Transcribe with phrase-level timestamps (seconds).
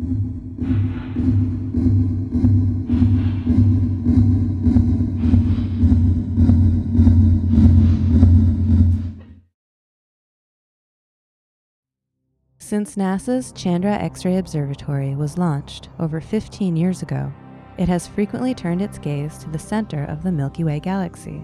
[0.00, 0.14] Since
[12.94, 17.32] NASA's Chandra X ray Observatory was launched over 15 years ago,
[17.76, 21.38] it has frequently turned its gaze to the center of the Milky Way galaxy.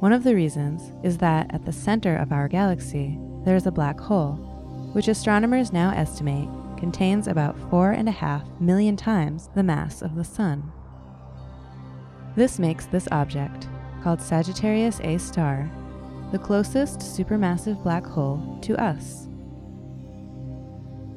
[0.00, 3.70] One of the reasons is that at the center of our galaxy, there is a
[3.70, 4.55] black hole,
[4.96, 10.14] which astronomers now estimate contains about four and a half million times the mass of
[10.14, 10.72] the Sun.
[12.34, 13.68] This makes this object,
[14.02, 15.70] called Sagittarius A star,
[16.32, 19.28] the closest supermassive black hole to us.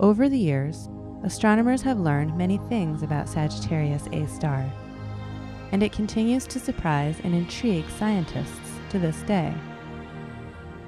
[0.02, 0.90] Over the years,
[1.24, 4.70] astronomers have learned many things about Sagittarius A star,
[5.72, 9.54] and it continues to surprise and intrigue scientists to this day.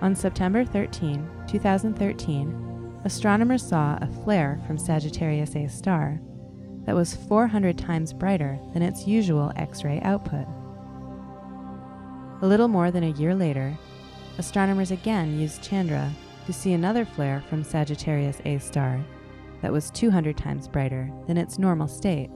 [0.01, 2.67] On September 13, 2013,
[3.03, 6.19] astronomers saw a flare from Sagittarius A star
[6.85, 10.45] that was 400 times brighter than its usual X ray output.
[12.41, 13.77] A little more than a year later,
[14.37, 16.11] astronomers again used Chandra
[16.45, 19.03] to see another flare from Sagittarius A star
[19.61, 22.31] that was 200 times brighter than its normal state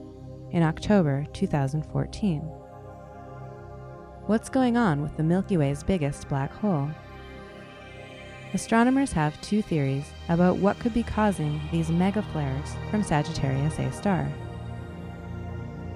[0.52, 2.42] in October 2014.
[4.28, 6.90] What's going on with the Milky Way's biggest black hole?
[8.56, 13.92] Astronomers have two theories about what could be causing these mega flares from Sagittarius A
[13.92, 14.32] star.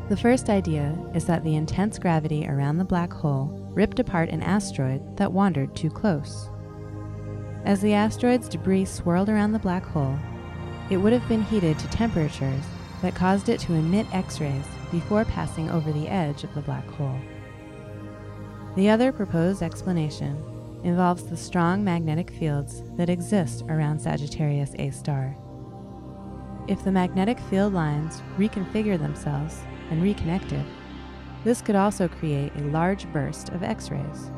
[0.10, 4.44] The first idea is that the intense gravity around the black hole ripped apart an
[4.44, 6.50] asteroid that wandered too close.
[7.64, 10.20] As the asteroid's debris swirled around the black hole,
[10.90, 12.66] it would have been heated to temperatures
[13.02, 16.90] that caused it to emit X rays before passing over the edge of the black
[16.90, 17.22] hole.
[18.76, 20.44] The other proposed explanation
[20.84, 25.38] involves the strong magnetic fields that exist around Sagittarius A star.
[26.68, 30.64] If the magnetic field lines reconfigure themselves and reconnected,
[31.44, 34.32] this could also create a large burst of X rays.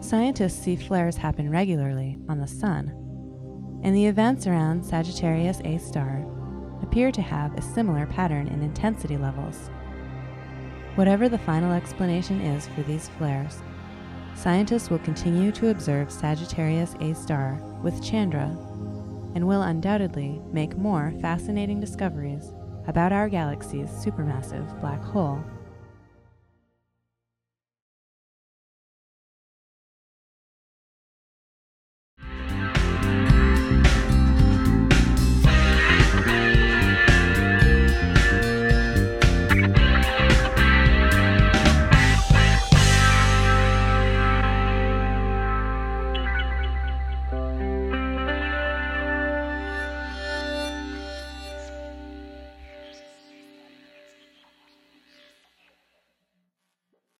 [0.00, 2.92] Scientists see flares happen regularly on the Sun,
[3.82, 6.24] and the events around Sagittarius A star
[6.82, 9.70] appear to have a similar pattern in intensity levels.
[10.94, 13.58] Whatever the final explanation is for these flares,
[14.36, 18.56] scientists will continue to observe Sagittarius A star with Chandra
[19.34, 22.52] and will undoubtedly make more fascinating discoveries
[22.86, 25.42] about our galaxy's supermassive black hole.